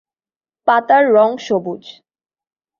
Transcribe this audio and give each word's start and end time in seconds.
পাতার 0.67 1.03
রং 1.15 1.29
সবুজ। 1.45 1.83